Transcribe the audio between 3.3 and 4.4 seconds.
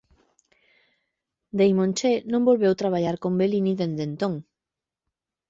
Bellini dende entón.